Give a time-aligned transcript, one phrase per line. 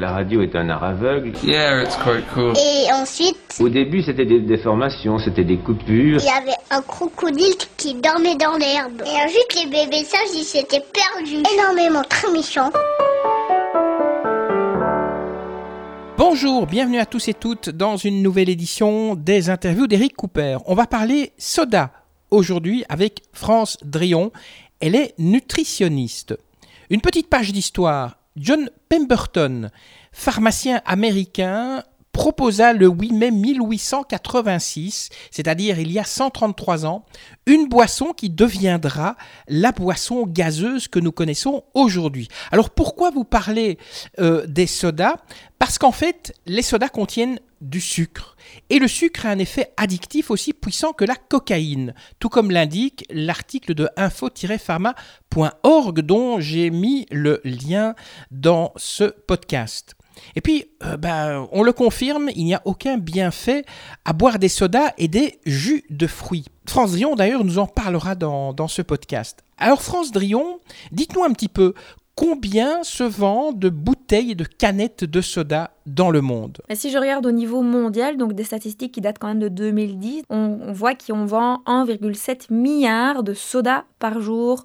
[0.00, 1.32] La radio est un art aveugle.
[1.42, 2.52] Yeah, it's quite cool.
[2.56, 6.20] Et ensuite, Au début, c'était des déformations, c'était des coupures.
[6.20, 9.02] il y avait un crocodile qui dormait dans l'herbe.
[9.04, 11.42] Et ensuite, les bébés sages, ils s'étaient perdus.
[11.52, 12.70] Énormément, très méchants.
[16.16, 20.58] Bonjour, bienvenue à tous et toutes dans une nouvelle édition des interviews d'Eric Cooper.
[20.66, 21.90] On va parler soda
[22.30, 24.30] aujourd'hui avec France Drion.
[24.78, 26.38] Elle est nutritionniste.
[26.88, 28.14] Une petite page d'histoire.
[28.40, 29.70] John Pemberton,
[30.12, 31.82] pharmacien américain,
[32.18, 37.04] proposa le 8 mai 1886, c'est-à-dire il y a 133 ans,
[37.46, 42.26] une boisson qui deviendra la boisson gazeuse que nous connaissons aujourd'hui.
[42.50, 43.78] Alors pourquoi vous parlez
[44.18, 45.14] euh, des sodas?
[45.60, 48.36] Parce qu'en fait, les sodas contiennent du sucre.
[48.68, 53.04] Et le sucre a un effet addictif aussi puissant que la cocaïne, tout comme l'indique
[53.10, 57.94] l'article de info-pharma.org dont j'ai mis le lien
[58.32, 59.94] dans ce podcast.
[60.36, 63.64] Et puis, euh, ben, on le confirme, il n'y a aucun bienfait
[64.04, 66.46] à boire des sodas et des jus de fruits.
[66.66, 69.42] France Drion, d'ailleurs, nous en parlera dans, ce podcast.
[69.56, 70.60] Alors, France Drion,
[70.92, 71.74] dites-nous un petit peu,
[72.14, 76.58] combien se vend de bouteilles et de canettes de soda dans le monde?
[76.68, 79.48] Mais si je regarde au niveau mondial, donc des statistiques qui datent quand même de
[79.48, 84.64] 2010, on, on voit qu'on vend 1,7 milliard de sodas par jour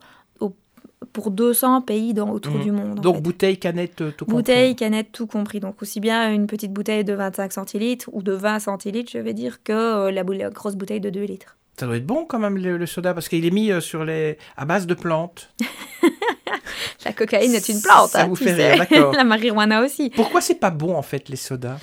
[1.13, 2.61] pour 200 pays dans, autour Mhm.
[2.63, 2.99] du monde.
[2.99, 3.21] Donc, fait.
[3.21, 4.37] bouteilles, canettes, euh, tout compris.
[4.37, 5.59] Bouteilles, canettes, tout compris.
[5.59, 9.33] Donc aussi bien une petite bouteille de 25 centilitres ou de 20 centilitres, je vais
[9.33, 11.55] dire, que euh, la, grosse bouteille de 2 litres.
[11.79, 14.03] Ça doit être bon quand même le, le soda parce qu'il est mis euh, sur
[14.03, 15.49] les à base de plantes.
[17.05, 18.09] La cocaïne est une plante.
[18.09, 19.13] Ça hein, vous fait rire, d'accord.
[19.17, 20.09] la marijuana aussi.
[20.09, 21.79] Pourquoi c'est pas bon en fait les sodas?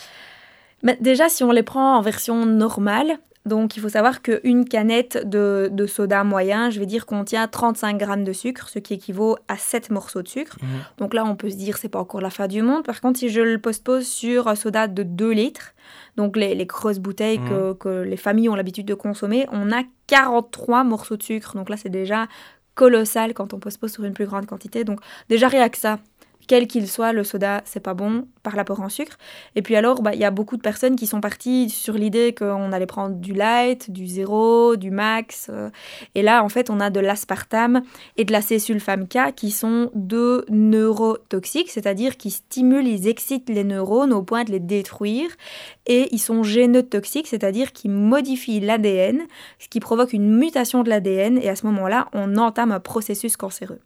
[0.83, 3.19] Mais déjà, si on les prend en version normale,
[3.51, 7.99] donc il faut savoir qu'une canette de, de soda moyen, je vais dire, contient 35
[7.99, 10.57] grammes de sucre, ce qui équivaut à 7 morceaux de sucre.
[10.63, 10.69] Mhm.
[10.99, 12.85] Donc là, on peut se dire, c'est pas encore la fin du monde.
[12.85, 15.75] Par contre, si je le postpose sur un soda de 2 litres,
[16.17, 19.83] donc les, les grosses bouteilles que, que les familles ont l'habitude de consommer, on a
[20.07, 21.57] 43 morceaux de sucre.
[21.57, 22.29] Donc là, c'est déjà
[22.77, 24.85] colossal quand on postpose sur une plus grande quantité.
[24.85, 25.99] Donc déjà, rien que ça.
[26.51, 29.19] Quel qu'il soit, le soda, c'est pas bon par l'apport en sucre.
[29.55, 32.35] Et puis alors, bah, il y a beaucoup de personnes qui sont parties sur l'idée
[32.37, 35.47] qu'on allait prendre du light, du zéro, du max.
[35.49, 35.71] euh,
[36.17, 37.83] et là, en fait, on a de l'aspartame
[38.17, 43.63] et de la césulfame K qui sont deux neurotoxiques, c'est-à-dire qui stimulent, ils excitent les
[43.63, 45.31] neurones au point de les détruire.
[45.87, 49.21] Et ils sont génotoxiques, c'est-à-dire qui modifient l'ADN,
[49.61, 51.39] ce qui provoque une mutation de l'ADN.
[51.39, 53.79] Et à ce moment-là, on entame un processus cancéreux.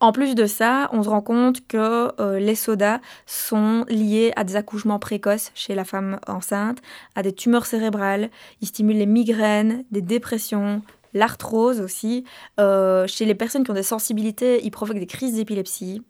[0.00, 4.44] En plus de ça, on se rend compte que euh, les sodas sont liés à
[4.44, 6.78] des accouchements précoces chez la femme enceinte,
[7.14, 8.30] à des tumeurs cérébrales,
[8.60, 10.82] ils stimulent les migraines, des dépressions,
[11.14, 12.24] l'arthrose aussi.
[12.60, 16.02] Euh, chez les personnes qui ont des sensibilités, ils provoquent des crises d'épilepsie.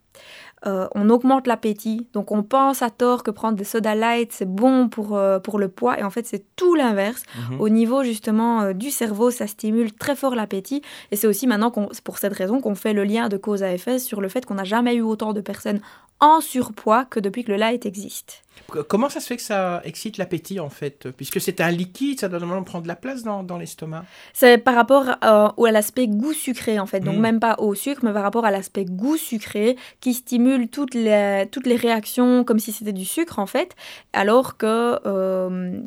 [0.66, 4.48] Euh, on augmente l'appétit, donc on pense à tort que prendre des sodas light c'est
[4.48, 7.24] bon pour, euh, pour le poids, et en fait c'est tout l'inverse.
[7.50, 7.60] Mhm.
[7.60, 10.82] Au niveau justement euh, du cerveau, ça stimule très fort l'appétit.
[11.10, 11.72] Et c'est aussi maintenant
[12.04, 14.54] pour cette raison qu'on fait le lien de cause à effet sur le fait qu'on
[14.54, 15.80] n'a jamais eu autant de personnes
[16.22, 18.42] en surpoids que depuis que le light existe.
[18.88, 21.10] Comment ça se fait que ça excite l'appétit en fait?
[21.10, 24.04] Puisque c'est un liquide, ça doit normalement prendre de la place dans, dans l'estomac.
[24.32, 27.20] C'est par rapport euh, au- à l'aspect goût sucré en fait, donc Mm.
[27.20, 31.46] même pas au sucre, mais par rapport à l'aspect goût sucré qui stimule toutes les,
[31.50, 33.74] toutes les réactions comme si c'était du sucre en fait,
[34.14, 35.80] alors que euh,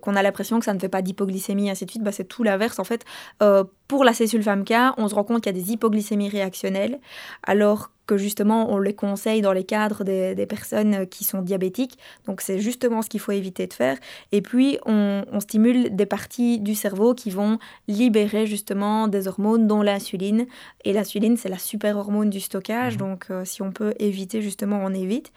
[0.00, 2.24] qu'on a l'impression que ça ne fait pas d'hypoglycémie et ainsi de suite, bah, c'est
[2.28, 3.04] tout l'inverse en fait.
[3.42, 7.00] Euh, pour la césulfame K, on se rend compte qu'il y a des hypoglycémies réactionnelles,
[7.42, 11.96] alors que justement on les conseille dans les cadres des, des personnes qui sont diabétiques,
[12.26, 13.96] donc c'est justement ce qu'il faut éviter de faire.
[14.32, 19.66] Et puis on, on stimule des parties du cerveau qui vont libérer justement des hormones
[19.66, 20.46] dont l'insuline.
[20.84, 24.80] Et l'insuline, c'est la super hormone du stockage, donc euh, si on peut éviter justement,
[24.82, 25.32] on évite.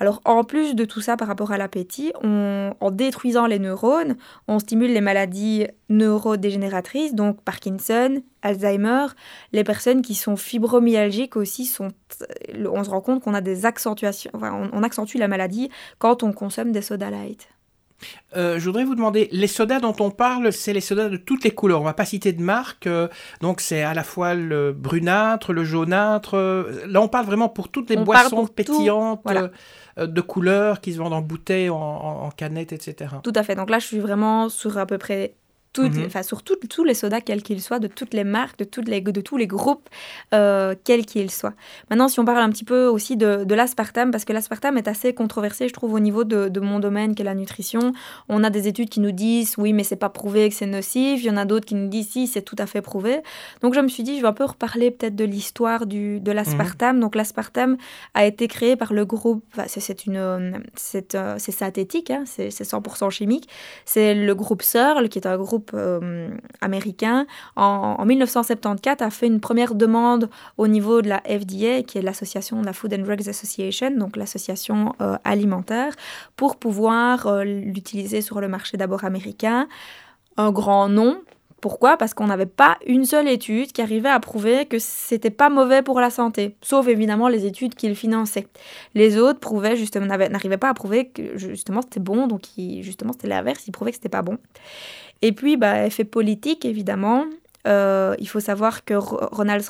[0.00, 4.16] Alors en plus de tout ça par rapport à l'appétit, on- en détruisant les neurones,
[4.48, 5.66] on stimule les maladies
[5.98, 9.06] neurodégénératrices, donc Parkinson, Alzheimer.
[9.52, 11.88] Les personnes qui sont fibromyalgiques aussi sont...
[12.70, 14.30] On se rend compte qu'on a des accentuations...
[14.34, 17.48] Enfin, on, on accentue la maladie quand on consomme des sodas light.
[18.36, 21.44] Euh, je voudrais vous demander, les sodas dont on parle, c'est les sodas de toutes
[21.44, 21.80] les couleurs.
[21.80, 23.06] On va pas citer de marque, euh,
[23.40, 26.34] donc c'est à la fois le brunâtre, le jaunâtre.
[26.34, 29.42] euh, là, on parle vraiment pour toutes les On boissons pétillantes voilà.
[29.42, 29.48] euh,
[29.98, 33.14] euh, de couleurs qui se vendent en bouteilles, en, en, en canettes, etc.
[33.22, 33.54] Tout à fait.
[33.54, 35.36] Donc là, je suis vraiment sur à peu près
[35.78, 36.22] Mhm.
[36.22, 39.20] sur tous les sodas, quels qu'ils soient, de toutes les marques, de, toutes les, de
[39.20, 39.88] tous les groupes,
[40.34, 41.54] euh, quels qu'ils soient.
[41.90, 44.88] Maintenant, si on parle un petit peu aussi de, de l'aspartame, parce que l'aspartame est
[44.88, 47.92] assez controversé, je trouve, au niveau de, de, mon domaine, qui est la nutrition.
[48.28, 51.22] On a des études qui nous disent, oui, mais c'est pas prouvé que c'est nocif.
[51.22, 53.20] Il y en a d'autres qui nous disent, si, c'est tout à fait prouvé.
[53.62, 56.96] Donc, je me suis dit, je vais un peu reparler peut-être de l'histoire de l'aspartame.
[56.96, 57.02] Mhm.
[57.02, 57.76] Donc, l'aspartame
[58.14, 60.52] a été créé par le groupe, c'est euh,
[61.14, 63.48] euh, c'est synthétique, hein, c'est 100% chimique.
[63.84, 66.28] C'est le groupe Searle, qui est un groupe euh,
[66.60, 67.26] américain,
[67.56, 70.28] en, 1974 a fait une première demande
[70.58, 74.16] au niveau de la FDA, qui est l'association de la Food and Drugs Association, donc
[74.16, 75.94] l'association euh, alimentaire,
[76.36, 79.68] pour pouvoir euh, l'utiliser sur le marché d'abord américain.
[80.36, 81.18] Un grand nom,
[81.62, 81.96] pourquoi?
[81.96, 85.80] Parce qu'on n'avait pas une seule étude qui arrivait à prouver que c'était pas mauvais
[85.80, 88.48] pour la santé, sauf évidemment les études qu'il finançait.
[88.94, 92.42] Les autres prouvaient justement n'arrivaient pas à prouver que justement c'était bon, donc
[92.80, 94.38] justement c'était l'inverse, ils prouvaient que c'était pas bon.
[95.22, 97.24] Et puis, bah, effet politique, évidemment.
[97.66, 99.64] Euh, il faut savoir que Ronald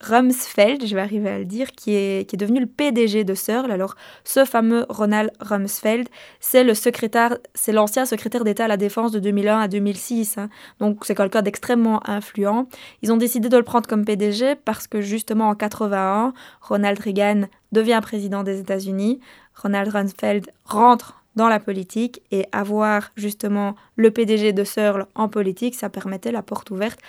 [0.00, 3.34] Rumsfeld, je vais arriver à le dire, qui est, qui est devenu le PDG de
[3.34, 3.70] Searle.
[3.70, 6.08] Alors, ce fameux Ronald Rumsfeld,
[6.40, 10.38] c'est le secrétaire, c'est l'ancien secrétaire d'État à la Défense de 2001 à 2006.
[10.38, 10.48] Hein.
[10.80, 12.66] Donc, c'est quelqu'un d'extrêmement influent.
[13.02, 17.42] Ils ont décidé de le prendre comme PDG parce que justement en 81, Ronald Reagan
[17.72, 19.20] devient président des États-Unis.
[19.54, 25.74] Ronald Rumsfeld rentre dans la politique et avoir justement le PDG de Searle en politique,
[25.74, 27.00] ça permettait la porte ouverte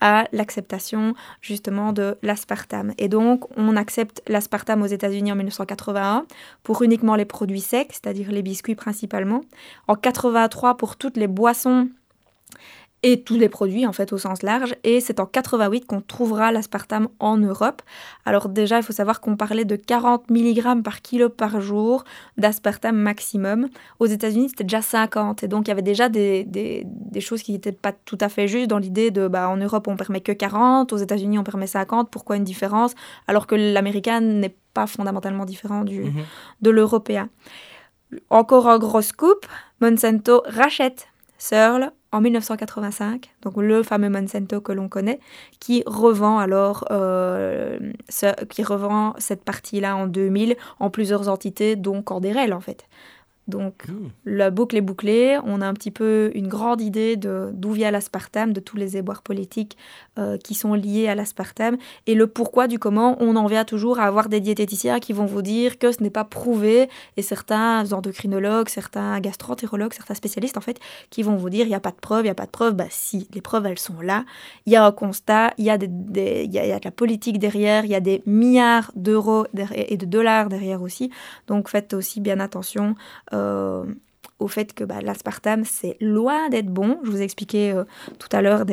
[0.00, 2.92] à l'acceptation justement de l'aspartame.
[2.98, 6.26] Et donc, on accepte l'aspartame aux États-Unis en 1981
[6.62, 9.42] pour uniquement les produits secs, c'est-à-dire les biscuits principalement.
[9.88, 11.88] En 83 pour toutes les boissons
[13.02, 14.74] et tous les produits en fait au sens large.
[14.84, 17.82] Et c'est en 88 qu'on trouvera l'aspartame en Europe.
[18.24, 22.04] Alors déjà, il faut savoir qu'on parlait de 40 mg par kilo par jour
[22.36, 23.68] d'aspartame maximum.
[23.98, 25.42] Aux États-Unis, c'était déjà 50.
[25.42, 28.28] Et donc il y avait déjà des, des, des choses qui n'étaient pas tout à
[28.28, 31.44] fait justes dans l'idée de bah, en Europe on permet que 40, aux États-Unis on
[31.44, 32.10] permet 50.
[32.10, 32.94] Pourquoi une différence?
[33.28, 36.24] Alors que l'américain n'est pas fondamentalement différent du, mhm.
[36.62, 37.28] de l'européen.
[38.30, 39.46] Encore un gros scoop,
[39.80, 41.08] Monsanto rachète
[41.38, 45.20] Searle en 1985, donc le fameux Monsanto que l'on connaît,
[45.60, 47.78] qui revend alors euh,
[48.48, 52.86] qui revend cette partie-là en 2000 en plusieurs entités, dont Corderel en fait.
[53.48, 54.08] Donc hmm.
[54.24, 57.90] la boucle est bouclée, on a un petit peu une grande idée de d'où vient
[57.92, 59.76] l'aspartame, de tous les éboires politiques
[60.18, 61.76] euh, qui sont liés à l'aspartame
[62.06, 63.16] et le pourquoi du comment.
[63.20, 66.10] On en vient toujours à avoir des diététiciens qui vont vous dire que ce n'est
[66.10, 71.66] pas prouvé et certains endocrinologues, certains gastroentérologues, certains spécialistes en fait qui vont vous dire
[71.66, 72.74] il n'y a pas de preuves, il n'y a pas de preuves.
[72.74, 74.24] Bah si, les preuves elles sont là.
[74.66, 77.38] Il y a un constat, il y a, des, il y a, de la politique
[77.38, 81.10] derrière, il y a des milliards d'euros et de dollars derrière aussi.
[81.46, 82.96] Donc faites aussi bien attention.
[83.32, 83.35] Euh,
[84.38, 86.98] au fait que bah, l'aspartame, c'est loin d'être bon.
[87.04, 87.84] Je vous ai expliqué euh,
[88.18, 88.64] tout à l'heure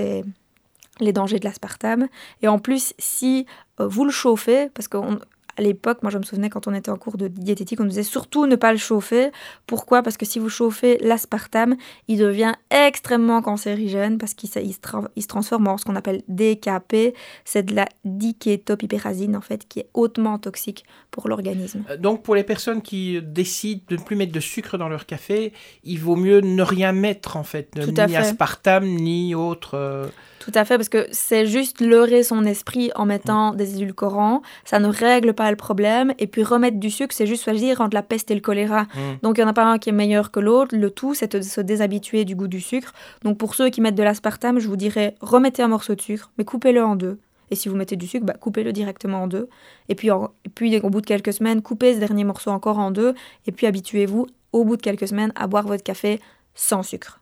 [1.00, 2.08] les dangers de l'aspartame.
[2.42, 3.46] Et en plus, si
[3.80, 5.20] euh, vous le chauffez, parce qu'on
[5.58, 7.90] à l'époque, moi je me souvenais quand on était en cours de diététique, on nous
[7.90, 9.32] disait surtout ne pas le chauffer.
[9.68, 10.02] Pourquoi?
[10.02, 11.76] Parce que si vous chauffez l'aspartame,
[12.08, 17.16] il devient extrêmement cancérigène parce qu'il se, se, transforme en ce qu'on appelle DKP.
[17.46, 21.84] C'est de la diketopipérazine en fait qui est hautement toxique pour l'organisme.
[21.90, 25.06] Euh, donc pour les personnes qui décident de ne plus mettre de sucre dans leur
[25.06, 25.54] café,
[25.84, 29.76] il vaut mieux ne rien mettre en fait, ni aspartame ni autre.
[29.76, 30.08] Euh,
[30.44, 34.42] tout à fait, parce que c'est juste leurrer son esprit en mettant des édulcorants.
[34.66, 36.14] Ça ne règle pas le problème.
[36.20, 38.84] Et puis remettre du sucre, c'est juste choisir entre la peste et le choléra.
[38.84, 39.00] Mm.
[39.22, 40.76] Donc il n'y en a pas un qui est meilleur que l'autre.
[40.76, 42.94] Le tout, c'est de se déshabituer du goût du sucre.
[43.24, 46.32] Donc pour ceux qui mettent de l'aspartame, je vous dirais remettez un morceau de sucre,
[46.38, 47.20] mais coupez-le en deux.
[47.52, 49.48] Et si vous mettez du sucre, bah, coupez-le directement en deux.
[49.90, 52.90] Et puis, et puis au bout de quelques semaines, coupez ce dernier morceau encore en
[52.90, 53.14] deux.
[53.46, 56.20] Et puis habituez-vous, au bout de quelques semaines, à boire votre café
[56.56, 57.20] sans sucre.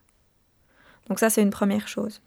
[1.08, 2.20] Donc ça, c'est une première chose.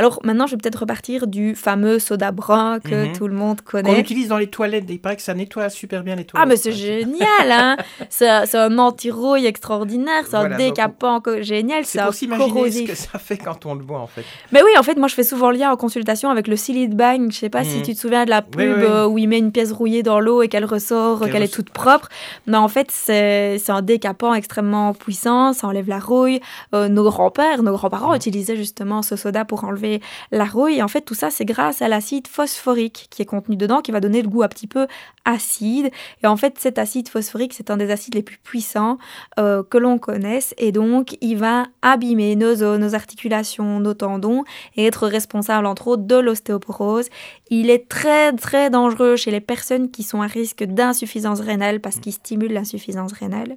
[0.00, 3.12] Alors maintenant, je vais peut-être repartir du fameux soda brun que mhm.
[3.12, 3.92] tout le monde connaît.
[3.92, 4.86] Qu'on utilise dans les toilettes.
[4.88, 6.42] Il paraît que ça nettoie super bien les toilettes.
[6.42, 7.76] Ah, mais c'est génial, hein
[8.08, 13.36] C'est un anti-rouille extraordinaire, c'est un décapant génial, c'est aussi imaginer ce que ça fait
[13.36, 14.24] quand on le boit, en fait.
[14.52, 16.96] Mais oui, en fait, moi, je fais souvent le lien en consultation avec le Silid
[16.96, 17.30] Bang.
[17.30, 17.82] Je sais pas si mhm.
[17.82, 20.40] tu te souviens de la pub euh, où il met une pièce rouillée dans l'eau
[20.40, 22.08] et qu'elle ressort, qu'elle est toute propre.
[22.46, 26.40] Mais en fait, c'est un décapant extrêmement puissant, ça enlève la rouille.
[26.74, 28.16] Euh, nos grands-pères, nos grands-parents mhm.
[28.16, 29.89] utilisaient justement ce soda pour enlever
[30.30, 30.82] la rouille.
[30.82, 34.00] En fait, tout ça, c'est grâce à l'acide phosphorique qui est contenu dedans, qui va
[34.00, 34.86] donner le goût un petit peu
[35.24, 35.90] acide.
[36.22, 38.98] Et en fait, cet acide phosphorique, c'est un des acides les plus puissants
[39.38, 40.54] euh, que l'on connaisse.
[40.58, 44.44] Et donc, il va abîmer nos os, nos articulations, nos tendons
[44.76, 47.08] et être responsable, entre autres, de l'ostéoporose.
[47.50, 51.98] Il est très, très dangereux chez les personnes qui sont à risque d'insuffisance rénale parce
[51.98, 53.56] qu'il stimule l'insuffisance rénale.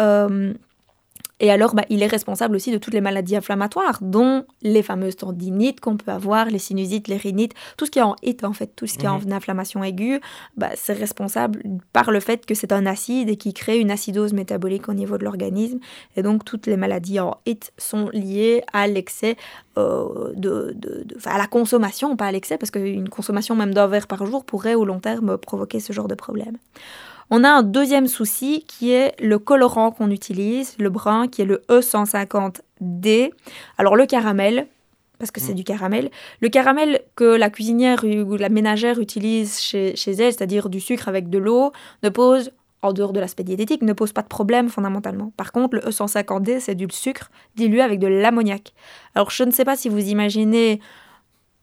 [0.00, 0.52] Euh,
[1.38, 5.16] Et alors, bah, il est responsable aussi de toutes les maladies inflammatoires, dont les fameuses
[5.16, 8.54] tendinites qu'on peut avoir, les sinusites, les rhinites, tout ce qui est en hit, en
[8.54, 9.32] fait, tout ce qui est en mhm.
[9.32, 10.20] inflammation aiguë,
[10.56, 11.62] bah, c'est responsable
[11.92, 15.18] par le fait que c'est un acide et qui crée une acidose métabolique au niveau
[15.18, 15.78] de l'organisme.
[16.16, 19.36] Et donc, toutes les maladies en hit sont liées à l'excès
[19.76, 24.06] euh, de, de, à la consommation, pas à l'excès, parce qu'une consommation même d'un verre
[24.06, 26.56] par jour pourrait au long terme provoquer ce genre de problème.
[27.30, 31.46] On a un deuxième souci qui est le colorant qu'on utilise, le brun, qui est
[31.46, 33.30] le E150D.
[33.78, 34.68] Alors le caramel,
[35.18, 35.56] parce que c'est mm.
[35.56, 36.10] du caramel.
[36.40, 41.28] Le caramel que la cuisinière ou la ménagère utilise chez, elle, c'est-à-dire du sucre avec
[41.28, 41.72] de l'eau,
[42.04, 42.52] ne pose,
[42.82, 45.32] en dehors de l'aspect diététique, ne pose pas de problème fondamentalement.
[45.36, 48.72] Par contre, le E150D, c'est du sucre dilué avec de l'ammoniac.
[49.16, 50.80] Alors je ne sais pas si vous imaginez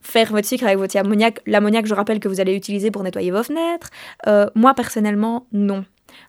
[0.03, 1.39] faire votre sucre avec votre ammoniac.
[1.45, 3.89] L'ammoniac, je rappelle que vous allez utiliser pour nettoyer vos fenêtres.
[4.27, 5.85] Euh, moi, personnellement, non.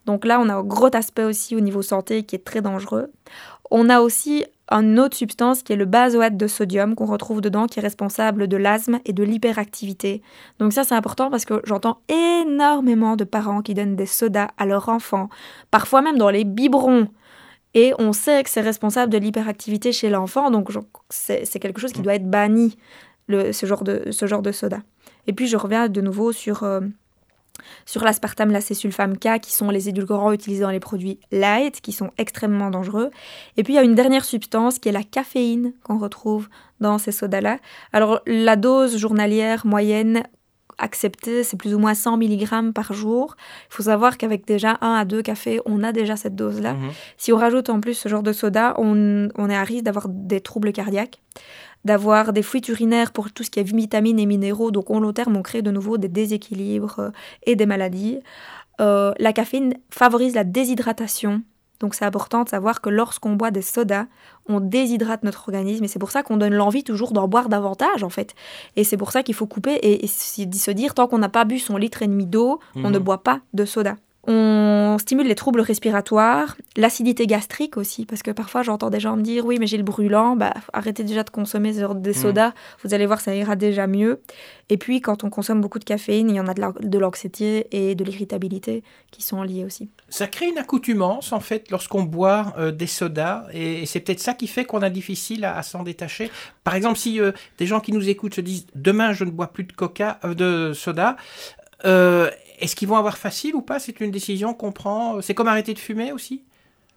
[0.06, 3.12] Donc là, on a un gros aspect aussi au niveau santé qui est très dangereux.
[3.70, 7.66] On a aussi une autre substance qui est le basoate de sodium qu'on retrouve dedans,
[7.66, 10.22] qui est responsable de l'asthme et de l'hyperactivité.
[10.58, 14.64] Donc ça, c'est important parce que j'entends énormément de parents qui donnent des sodas à
[14.64, 15.28] leurs enfants,
[15.70, 17.08] parfois même dans les biberons.
[17.74, 20.70] Et on sait que c'est responsable de l'hyperactivité chez l'enfant, donc
[21.10, 22.76] c'est quelque chose qui doit être banni
[23.28, 24.78] ce, genre de, ce genre de soda.
[25.26, 26.80] Et puis je reviens de nouveau sur, euh,
[27.86, 32.10] sur l'aspartame, l'acésulfame K, qui sont les édulcorants utilisés dans les produits light, qui sont
[32.18, 33.10] extrêmement dangereux.
[33.56, 36.48] Et puis il y a une dernière substance qui est la caféine qu'on retrouve
[36.80, 37.58] dans ces sodas-là.
[37.92, 40.24] Alors la dose journalière moyenne
[40.78, 43.36] acceptée, c'est plus ou moins 100 mg par jour.
[43.70, 46.74] Il faut savoir qu'avec déjà un à deux cafés, on a déjà cette dose-là.
[46.74, 46.90] Mhm.
[47.16, 50.08] Si on rajoute en plus ce genre de soda, on, on est à risque d'avoir
[50.08, 51.20] des troubles cardiaques
[51.84, 54.70] d'avoir des fuites urinaires pour tout ce qui est vitamines et minéraux.
[54.70, 57.10] Donc, en long terme, on crée de nouveau des déséquilibres euh,
[57.44, 58.20] et des maladies.
[58.80, 61.42] Euh, la caféine favorise la déshydratation.
[61.80, 64.06] Donc, c'est important de savoir que lorsqu'on boit des sodas,
[64.48, 65.84] on déshydrate notre organisme.
[65.84, 68.34] Et c'est pour ça qu'on donne l'envie toujours d'en boire davantage, en fait.
[68.76, 71.58] Et c'est pour ça qu'il faut couper et, se dire, tant qu'on n'a pas bu
[71.58, 73.04] son litre et demi d'eau, on ne mhm.
[73.04, 73.96] boit pas de soda.
[74.26, 79.22] On stimule les troubles respiratoires, l'acidité gastrique aussi, parce que parfois j'entends des gens me
[79.22, 82.14] dire oui mais j'ai le brûlant, bah, arrêtez déjà de consommer des mm.
[82.14, 82.52] sodas,
[82.82, 84.20] vous allez voir ça ira déjà mieux.
[84.70, 87.94] Et puis quand on consomme beaucoup de caféine, il y en a de l'anxiété et
[87.94, 89.90] de l'irritabilité qui sont liés aussi.
[90.08, 94.32] Ça crée une accoutumance en fait lorsqu'on boit euh, des sodas et, c'est peut-être ça
[94.32, 96.30] qui fait qu'on a difficile à, s'en détacher.
[96.62, 99.48] Par exemple si euh, des gens qui nous écoutent se disent demain je ne bois
[99.48, 101.16] plus de coca, euh, de soda,
[102.58, 103.78] est-ce qu'ils vont avoir facile ou pas?
[103.78, 105.20] C'est une décision qu'on prend.
[105.20, 106.44] C'est comme arrêter de fumer aussi?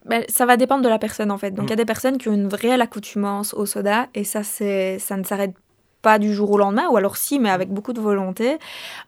[0.06, 1.52] Ben, ça va dépendre de la personne en fait.
[1.52, 1.78] Donc il y a mm.
[1.78, 5.54] des personnes qui ont une réelle accoutumance au soda et ça, c'est, ça ne s'arrête
[6.02, 8.58] pas du jour au lendemain, ou alors si, mais avec beaucoup de volonté.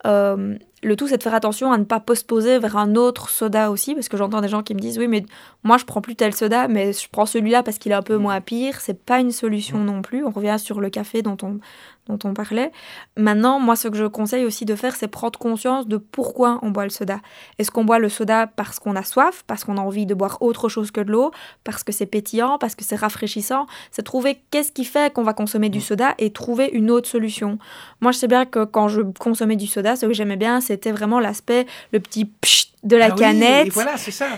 [0.05, 3.71] Euh, le tout, c'est de faire attention à ne pas postposer vers un autre soda
[3.71, 5.25] aussi, parce que j'entends des gens qui me disent oui, mais
[5.63, 8.17] moi je prends plus tel soda, mais je prends celui-là parce qu'il est un peu
[8.17, 8.21] mm.
[8.21, 8.79] moins pire.
[8.79, 9.85] C'est pas une solution mm.
[9.85, 10.23] non plus.
[10.25, 11.59] On revient sur le café dont on
[12.09, 12.71] dont on parlait.
[13.15, 16.71] Maintenant, moi, ce que je conseille aussi de faire, c'est prendre conscience de pourquoi on
[16.71, 17.19] boit le soda.
[17.59, 20.41] Est-ce qu'on boit le soda parce qu'on a soif, parce qu'on a envie de boire
[20.41, 21.31] autre chose que de l'eau,
[21.63, 23.67] parce que c'est pétillant, parce que c'est rafraîchissant?
[23.91, 25.81] C'est trouver qu'est-ce qui fait qu'on va consommer du mm.
[25.81, 27.59] soda et trouver une autre solution.
[28.01, 30.91] Moi, je sais bien que quand je consommais du soda, ce que j'aimais bien, c'était
[30.91, 33.69] vraiment l'aspect, le petit pchit de la ah canette.
[33.69, 34.37] voilà, c'est ça.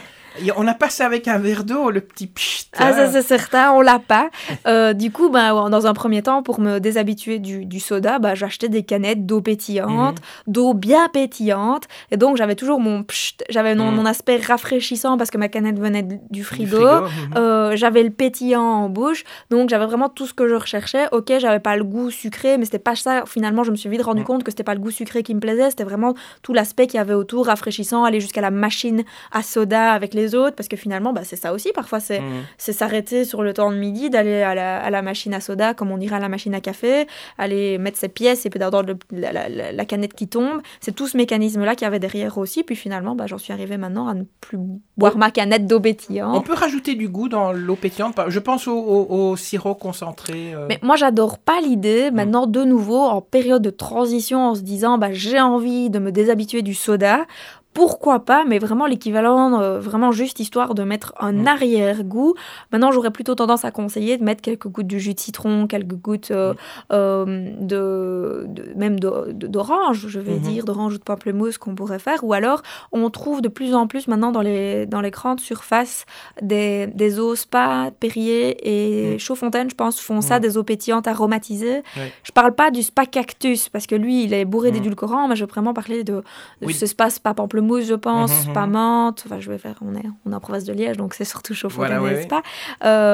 [0.55, 2.67] On n'a pas ça avec un verre d'eau, le petit pchit.
[2.77, 4.29] Ah, ça c'est certain, on l'a pas.
[4.65, 8.69] Euh, du coup, ben, dans un premier temps, pour me déshabituer du, soda, bah, j'achetais
[8.69, 10.53] des canettes d'eau pétillante, mhm.
[10.53, 11.87] d'eau bien pétillante.
[12.11, 14.05] Et donc, j'avais toujours mon pchit, j'avais mon, mhm.
[14.05, 16.79] aspect rafraîchissant parce que ma canette venait du frigo.
[16.79, 17.09] Mhm.
[17.35, 19.23] Euh, j'avais le pétillant en bouche.
[19.49, 21.07] Donc, j'avais vraiment tout ce que je recherchais.
[21.11, 23.23] Ok, j'avais pas le goût sucré, mais c'était pas ça.
[23.25, 25.39] Finalement, je me suis vite rendu compte que c'était pas le goût sucré qui me
[25.39, 25.69] plaisait.
[25.69, 29.91] C'était vraiment tout l'aspect qu'il y avait autour, rafraîchissant, aller jusqu'à la machine à soda
[29.91, 31.71] avec les autres, parce que finalement, bah, c'est ça aussi.
[31.73, 32.43] Parfois, c'est mmh.
[32.57, 35.91] s'arrêter sur le temps de midi, d'aller à la, à la, machine à soda, comme
[35.91, 39.33] on irait à la machine à café, aller mettre ses pièces et puis d'avoir la,
[39.33, 40.61] la, la, canette qui tombe.
[40.79, 42.63] C'est tout ce mécanisme-là qu'il y avait derrière aussi.
[42.63, 44.57] Puis finalement, bah, j'en suis arrivée maintenant à ne plus
[44.97, 46.35] boire ma canette d'eau pétillante.
[46.35, 48.19] On peut rajouter du goût dans l'eau pétillante?
[48.27, 50.53] Je pense au, au, sirop concentré.
[50.53, 50.65] Euh.
[50.69, 52.11] Mais moi, j'adore pas l'idée.
[52.11, 52.15] Mmh.
[52.15, 56.11] Maintenant, de nouveau, en période de transition, en se disant, bah, j'ai envie de me
[56.11, 57.25] déshabituer du soda
[57.73, 61.47] pourquoi pas, mais vraiment l'équivalent, euh, vraiment juste histoire de mettre un mm.
[61.47, 62.35] arrière-goût.
[62.71, 65.95] Maintenant, j'aurais plutôt tendance à conseiller de mettre quelques gouttes de jus de citron, quelques
[65.95, 66.57] gouttes euh, mm.
[66.91, 70.39] euh, de, même d'orange, je vais mm-hmm.
[70.41, 72.23] dire, d'orange ou de pamplemousse qu'on pourrait faire.
[72.23, 72.61] Ou alors,
[72.91, 76.05] on trouve de plus en plus maintenant dans les, dans les grandes surfaces
[76.41, 79.19] des, des eaux spa, Perrier et mm.
[79.19, 81.83] Chaudfontaine, je pense, font ça, des eaux pétillantes aromatisées.
[82.23, 85.45] Je parle pas du spa cactus, parce que lui, il est bourré d'édulcorants, mais je
[85.45, 86.21] vais vraiment parler de,
[86.69, 89.23] ce spa spa pamplemousse pamplemousse, je pense, pas menthe.
[89.25, 91.53] Enfin, je vais faire, on est, on est en province de Liège, donc c'est surtout
[91.53, 92.41] chaud voilà, n'est-ce pas?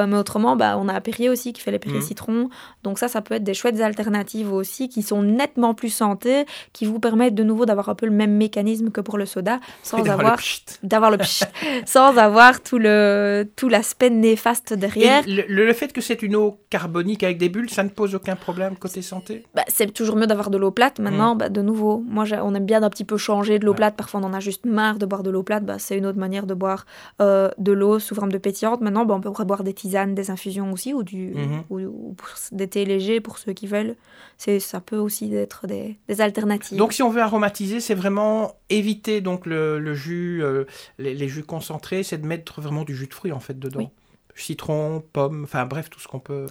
[0.06, 2.50] Mais autrement, bah, on a Perrier aussi qui fait les Perrier citron.
[2.84, 6.86] Donc ça, ça peut être des chouettes alternatives aussi qui sont nettement plus santé, qui
[6.86, 9.98] vous permettent de nouveau d'avoir un peu le même mécanisme que pour le soda, sans
[10.00, 10.38] avoir
[10.84, 11.18] d'avoir le
[11.86, 15.24] sans avoir tout le tout l'aspect néfaste derrière.
[15.28, 18.36] le, le, fait que c'est une eau carbonique avec des bulles, ça ne pose aucun
[18.36, 19.44] problème côté santé?
[19.54, 21.00] Bah, C'est toujours mieux d'avoir de l'eau plate.
[21.00, 21.38] Maintenant, mm.
[21.38, 23.96] bah, de nouveau, moi, on aime bien d'un petit peu changer de l'eau plate.
[23.96, 25.66] Parfois, on en a juste marre de boire de l'eau plate.
[25.66, 26.86] Bah, c'est une autre manière de boire
[27.22, 28.82] euh, de l'eau sous forme de pétillante.
[28.82, 31.64] Maintenant, bah, on peut boire des tisanes, des infusions aussi, ou, du, mm-hmm.
[31.70, 32.16] ou,
[32.52, 33.96] des thés légers pour ceux qui veulent.
[34.38, 36.78] Ça peut aussi être des, des, alternatives.
[36.78, 40.66] Donc, si on veut aromatiser, c'est vraiment éviter donc le, jus, euh,
[41.00, 43.92] les, jus concentrés, c'est de mettre vraiment du jus de fruits en fait dedans.
[44.36, 46.46] Citron, pomme, enfin bref, tout ce qu'on peut.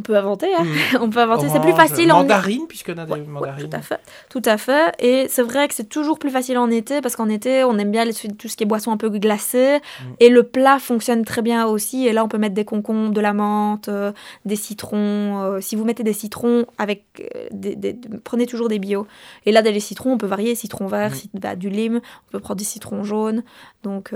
[0.00, 0.64] On peut inventer, hein.
[0.64, 0.96] Mm.
[1.02, 1.50] on peut inventer.
[1.50, 3.68] C'est plus facile en mandarine puisque a des mandarines.
[3.68, 4.94] tout à fait, tout à fait.
[4.98, 7.90] Et c'est vrai que c'est toujours plus facile en été parce qu'en été, on aime
[7.90, 8.04] bien
[8.38, 10.04] tout ce qui est boisson un peu glacée mm.
[10.20, 12.06] et le plat fonctionne très bien aussi.
[12.06, 14.12] Et là, on peut mettre des concombres, de la menthe, euh,
[14.46, 15.42] des citrons.
[15.42, 19.06] Euh, si vous mettez des citrons avec, euh, des, prenez toujours des bio.
[19.44, 21.40] Et là, des citrons, on peut varier, citron vert, mm.
[21.40, 23.42] bah, du lime, on peut prendre des citrons jaunes.
[23.82, 24.14] Donc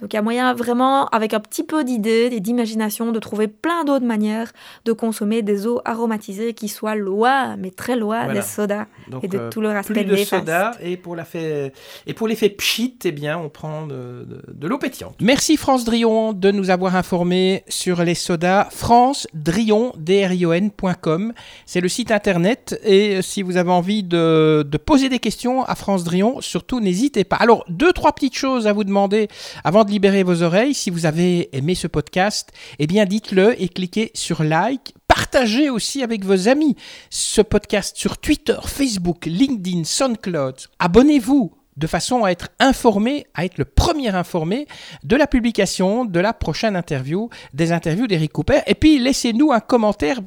[0.00, 3.48] donc il y a moyen vraiment, avec un petit peu d'idées et d'imagination, de trouver
[3.48, 4.52] plein d'autres manières
[4.84, 8.86] de consommer des eaux aromatisées qui soient loin, mais très loin des sodas
[9.22, 11.72] et de euh, tout leur aspect plus de soda et pour l'effet
[12.06, 14.26] et pour l'effet pchit, eh bien on prend de,
[14.62, 15.16] l'eau pétillante.
[15.20, 18.68] Merci France Drion de nous avoir informé sur les sodas.
[18.70, 21.32] France Drion drion.com,
[21.66, 25.74] c'est le site internet et si vous avez envie de, de poser des questions à
[25.74, 27.36] France Drion, surtout n'hésitez pas.
[27.36, 29.28] Alors deux trois petites choses à vous demander
[29.64, 33.68] avant de libérer vos oreilles, si vous avez aimé ce podcast, eh bien dites-le et
[33.68, 34.94] cliquez sur like.
[35.08, 36.76] Partagez aussi avec vos amis
[37.10, 40.54] ce podcast sur Twitter, Facebook, LinkedIn, SoundCloud.
[40.78, 44.68] Abonnez-vous de façon à être informé, à être le premier informé
[45.02, 48.60] de la publication de la prochaine interview, des interviews d'Eric Cooper.
[48.68, 50.20] Et puis laissez-nous un commentaire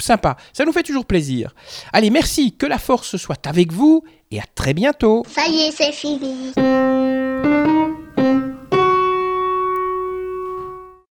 [0.00, 1.56] sympa, ça nous fait toujours plaisir.
[1.92, 5.24] Allez, merci, que la force soit avec vous et à très bientôt.
[5.28, 6.52] Ça y est, c'est fini.